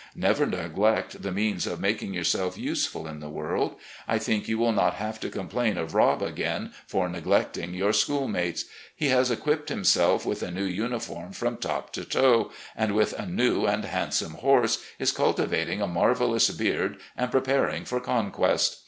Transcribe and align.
Never 0.15 0.47
neglect 0.47 1.21
the 1.21 1.31
means 1.31 1.67
of 1.67 1.79
making 1.79 2.15
yourself 2.15 2.57
useful 2.57 3.05
in 3.07 3.19
the 3.19 3.29
world. 3.29 3.75
I 4.07 4.17
think 4.17 4.47
you 4.47 4.57
will 4.57 4.71
not 4.71 4.95
have 4.95 5.19
to 5.19 5.29
complain 5.29 5.77
of 5.77 5.93
Rob 5.93 6.23
again 6.23 6.73
for 6.87 7.07
neglecting 7.07 7.75
your 7.75 7.93
schoolmates. 7.93 8.65
He 8.95 9.09
has 9.09 9.29
equipped 9.29 9.69
himself 9.69 10.25
with 10.25 10.41
a 10.41 10.49
new 10.49 10.65
uniform 10.65 11.33
from 11.33 11.57
top 11.57 11.93
to 11.93 12.03
toe, 12.03 12.49
and, 12.75 12.93
with 12.95 13.13
a 13.13 13.27
new 13.27 13.67
and 13.67 13.85
handsome 13.85 14.33
horse, 14.33 14.83
is 14.97 15.11
cultivating 15.11 15.83
a 15.83 15.87
marvellous 15.87 16.49
beard 16.49 16.97
and 17.15 17.29
preparing 17.31 17.85
for 17.85 17.99
conquest. 17.99 18.77